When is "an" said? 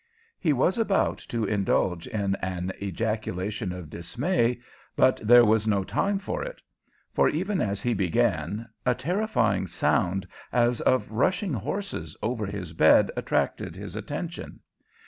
2.37-2.71